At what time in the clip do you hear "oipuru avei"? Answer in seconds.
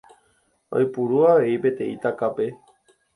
0.79-1.59